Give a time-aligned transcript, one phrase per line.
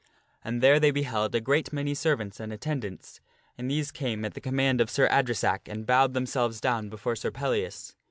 [0.43, 3.21] And there they beheld a great many servants and attendants,
[3.55, 7.29] and these came at the command of Sir Adresack and bowed themselves down before Sir
[7.29, 7.93] Pellias.